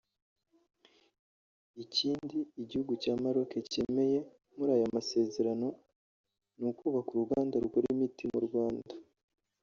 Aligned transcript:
Ikindi 1.83 2.37
igihugu 2.61 2.93
cya 3.03 3.13
Maroc 3.23 3.51
cyemeye 3.71 4.19
muri 4.55 4.69
aya 4.77 4.87
masezerano 4.97 5.67
ni 6.59 6.65
ukubaka 6.71 7.09
uruganda 7.13 7.55
rukora 7.63 7.85
imiti 7.95 8.23
mu 8.33 8.39
Rwanda 8.47 8.93